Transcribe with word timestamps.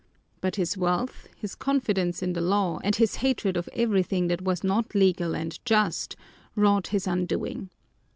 But 0.39 0.55
his 0.55 0.75
wealth, 0.75 1.27
his 1.37 1.53
confidence 1.53 2.23
in 2.23 2.33
the 2.33 2.41
law, 2.41 2.79
and 2.83 2.95
his 2.95 3.17
hatred 3.17 3.55
of 3.55 3.69
everything 3.71 4.29
that 4.29 4.41
was 4.41 4.63
not 4.63 4.95
legal 4.95 5.35
and 5.35 5.63
just, 5.63 6.15
wrought 6.55 6.87
his 6.87 7.05
undoing. 7.05 7.69